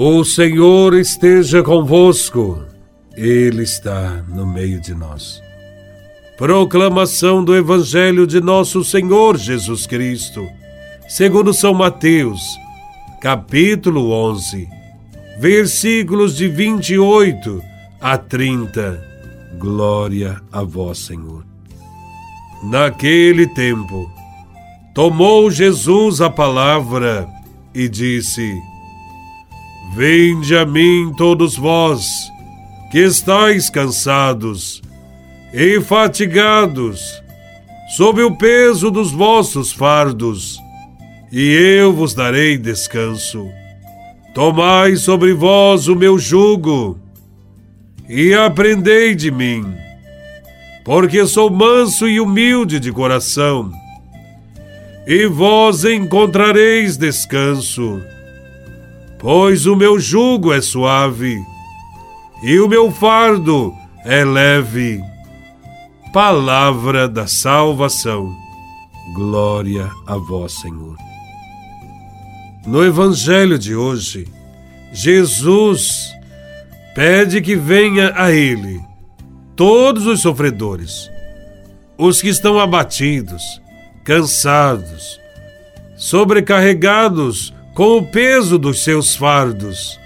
[0.00, 2.64] O Senhor esteja convosco,
[3.16, 5.42] Ele está no meio de nós.
[6.36, 10.46] Proclamação do Evangelho de Nosso Senhor Jesus Cristo,
[11.08, 12.40] segundo São Mateus,
[13.20, 14.68] capítulo 11,
[15.40, 17.60] versículos de 28
[18.00, 19.04] a 30.
[19.58, 21.44] Glória a Vós, Senhor.
[22.62, 24.08] Naquele tempo,
[24.94, 27.28] tomou Jesus a palavra
[27.74, 28.56] e disse:
[29.94, 32.30] Vinde a mim todos vós,
[32.90, 34.82] que estáis cansados
[35.52, 37.00] e fatigados,
[37.96, 40.58] sob o peso dos vossos fardos,
[41.32, 43.48] e eu vos darei descanso.
[44.34, 46.98] Tomai sobre vós o meu jugo,
[48.08, 49.74] e aprendei de mim,
[50.84, 53.72] porque sou manso e humilde de coração,
[55.06, 58.00] e vós encontrareis descanso
[59.18, 61.36] pois o meu jugo é suave
[62.42, 63.74] e o meu fardo
[64.04, 65.02] é leve.
[66.12, 68.34] Palavra da salvação.
[69.14, 70.96] Glória a vós, Senhor.
[72.66, 74.26] No Evangelho de hoje,
[74.92, 76.12] Jesus
[76.94, 78.80] pede que venha a Ele
[79.56, 81.10] todos os sofredores,
[81.96, 83.42] os que estão abatidos,
[84.04, 85.18] cansados,
[85.96, 90.00] sobrecarregados com o peso dos seus fardos.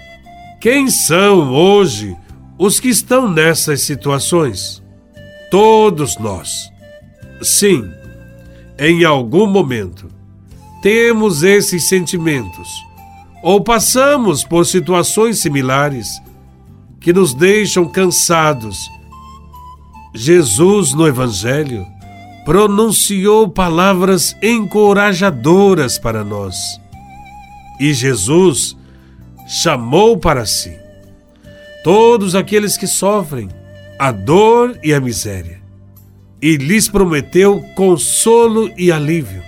[0.61, 2.15] Quem são hoje
[2.55, 4.79] os que estão nessas situações?
[5.49, 6.71] Todos nós.
[7.41, 7.89] Sim,
[8.77, 10.07] em algum momento
[10.83, 12.69] temos esses sentimentos
[13.41, 16.21] ou passamos por situações similares
[16.99, 18.87] que nos deixam cansados.
[20.13, 21.83] Jesus, no Evangelho,
[22.45, 26.82] pronunciou palavras encorajadoras para nós
[27.79, 28.77] e Jesus
[29.47, 30.83] chamou para si
[31.83, 33.49] todos aqueles que sofrem
[33.99, 35.61] a dor e a miséria,
[36.41, 39.43] e lhes prometeu consolo e alívio.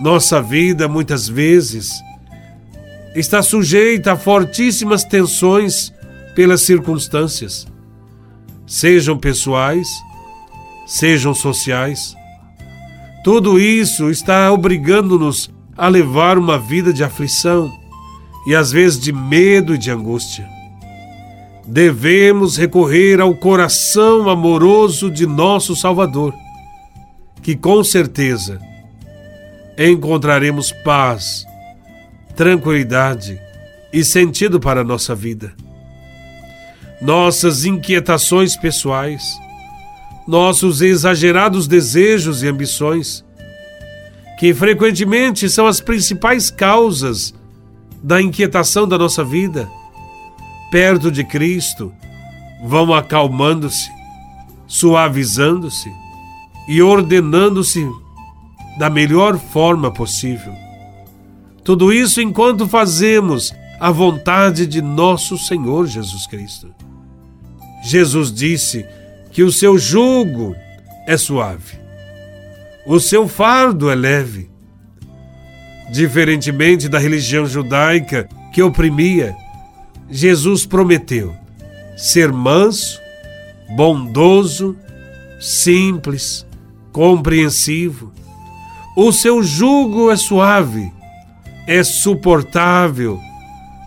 [0.00, 1.92] Nossa vida, muitas vezes,
[3.14, 5.92] está sujeita a fortíssimas tensões
[6.34, 7.66] pelas circunstâncias,
[8.66, 9.88] sejam pessoais,
[10.86, 12.14] sejam sociais.
[13.22, 15.50] Tudo isso está obrigando-nos
[15.80, 17.72] a levar uma vida de aflição
[18.46, 20.46] e às vezes de medo e de angústia.
[21.66, 26.34] Devemos recorrer ao coração amoroso de nosso Salvador,
[27.42, 28.60] que com certeza
[29.78, 31.46] encontraremos paz,
[32.36, 33.40] tranquilidade
[33.90, 35.54] e sentido para a nossa vida.
[37.00, 39.22] Nossas inquietações pessoais,
[40.28, 43.24] nossos exagerados desejos e ambições,
[44.40, 47.34] que frequentemente são as principais causas
[48.02, 49.70] da inquietação da nossa vida,
[50.70, 51.92] perto de Cristo,
[52.64, 53.90] vão acalmando-se,
[54.66, 55.92] suavizando-se
[56.66, 57.86] e ordenando-se
[58.78, 60.54] da melhor forma possível.
[61.62, 66.74] Tudo isso enquanto fazemos a vontade de nosso Senhor Jesus Cristo.
[67.84, 68.86] Jesus disse
[69.32, 70.56] que o seu jugo
[71.06, 71.79] é suave
[72.86, 74.50] o seu fardo é leve.
[75.92, 79.36] Diferentemente da religião judaica que oprimia,
[80.08, 81.34] Jesus prometeu
[81.96, 82.98] ser manso,
[83.76, 84.76] bondoso,
[85.40, 86.46] simples,
[86.92, 88.12] compreensivo.
[88.96, 90.92] O seu jugo é suave,
[91.66, 93.20] é suportável.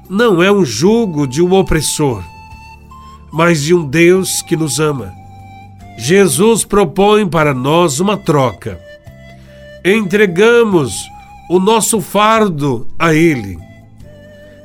[0.10, 2.24] Não é um jugo de um opressor,
[3.32, 5.23] mas de um Deus que nos ama
[5.98, 8.80] Jesus propõe para nós uma troca.
[9.86, 10.94] Entregamos
[11.50, 13.58] o nosso fardo a Ele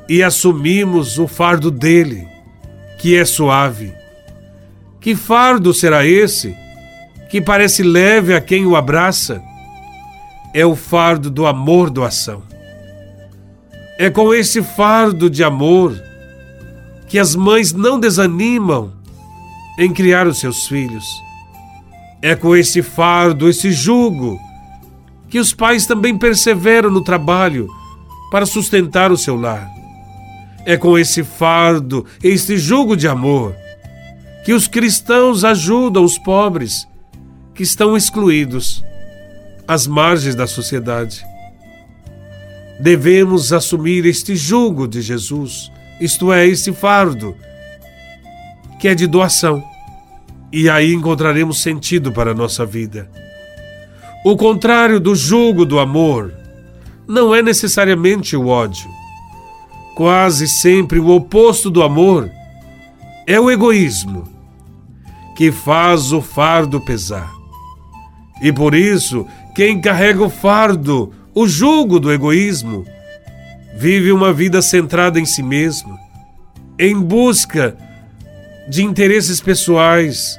[0.08, 2.26] e assumimos o fardo dele,
[2.98, 3.92] que é suave.
[5.00, 6.56] Que fardo será esse
[7.30, 9.42] que parece leve a quem o abraça?
[10.54, 12.42] É o fardo do amor doação.
[13.98, 16.00] É com esse fardo de amor
[17.06, 18.92] que as mães não desanimam
[19.78, 21.06] em criar os seus filhos.
[22.20, 24.40] É com esse fardo, esse jugo,
[25.28, 27.68] que os pais também perseveram no trabalho
[28.32, 29.70] para sustentar o seu lar.
[30.66, 33.54] É com esse fardo, esse jugo de amor,
[34.44, 36.86] que os cristãos ajudam os pobres
[37.54, 38.82] que estão excluídos
[39.66, 41.24] às margens da sociedade.
[42.80, 45.70] Devemos assumir este jugo de Jesus,
[46.00, 47.36] isto é, esse fardo
[48.78, 49.67] que é de doação.
[50.52, 53.10] E aí encontraremos sentido para a nossa vida.
[54.24, 56.32] O contrário do jugo do amor
[57.06, 58.88] não é necessariamente o ódio.
[59.98, 62.30] quase sempre o oposto do amor,
[63.26, 64.28] é o egoísmo,
[65.36, 67.32] que faz o fardo pesar.
[68.40, 72.84] E por isso, quem carrega o fardo, o jugo do egoísmo,
[73.76, 75.98] vive uma vida centrada em si mesmo,
[76.78, 77.76] em busca
[78.68, 80.38] de interesses pessoais,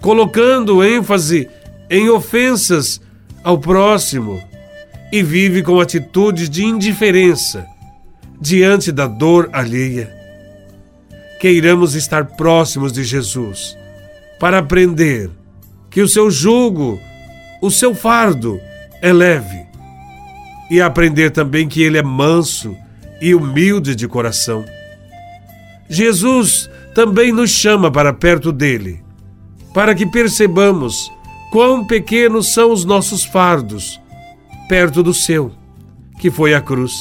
[0.00, 1.48] colocando ênfase
[1.90, 3.00] em ofensas
[3.44, 4.42] ao próximo
[5.12, 7.66] e vive com atitudes de indiferença
[8.40, 10.10] diante da dor alheia.
[11.40, 13.76] Queiramos estar próximos de Jesus
[14.38, 15.30] para aprender
[15.90, 16.98] que o seu jugo,
[17.60, 18.60] o seu fardo
[19.02, 19.66] é leve
[20.70, 22.76] e aprender também que ele é manso
[23.20, 24.64] e humilde de coração.
[25.88, 29.02] Jesus também nos chama para perto dele,
[29.72, 31.10] para que percebamos
[31.50, 34.00] quão pequenos são os nossos fardos
[34.68, 35.52] perto do seu,
[36.20, 36.94] que foi a cruz.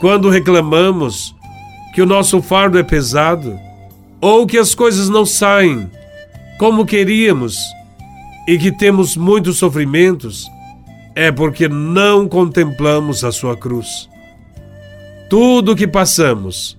[0.00, 1.34] Quando reclamamos
[1.94, 3.58] que o nosso fardo é pesado,
[4.20, 5.90] ou que as coisas não saem
[6.58, 7.58] como queríamos
[8.46, 10.46] e que temos muitos sofrimentos,
[11.14, 14.08] é porque não contemplamos a sua cruz.
[15.28, 16.77] Tudo o que passamos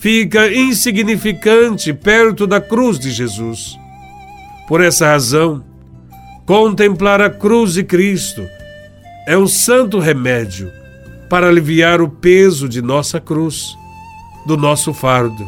[0.00, 3.78] fica insignificante perto da cruz de Jesus.
[4.66, 5.62] Por essa razão,
[6.46, 8.42] contemplar a cruz de Cristo
[9.26, 10.72] é um santo remédio
[11.28, 13.76] para aliviar o peso de nossa cruz,
[14.46, 15.46] do nosso fardo.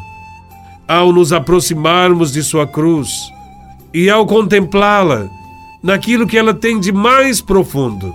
[0.87, 3.09] Ao nos aproximarmos de Sua cruz
[3.95, 5.31] e ao contemplá-la
[5.83, 8.13] naquilo que ela tem de mais profundo,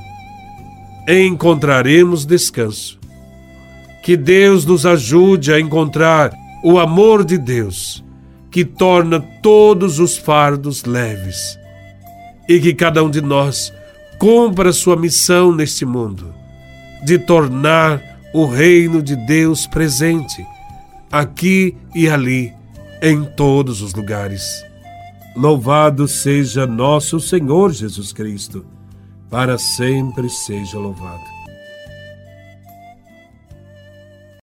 [1.10, 2.97] encontraremos descanso.
[4.08, 6.32] Que Deus nos ajude a encontrar
[6.64, 8.02] o amor de Deus,
[8.50, 11.60] que torna todos os fardos leves,
[12.48, 13.74] e que cada um de nós
[14.18, 16.34] cumpra sua missão neste mundo
[17.04, 18.02] de tornar
[18.34, 20.42] o reino de Deus presente,
[21.12, 22.54] aqui e ali,
[23.02, 24.64] em todos os lugares.
[25.36, 28.66] Louvado seja nosso Senhor Jesus Cristo,
[29.30, 31.37] para sempre seja louvado.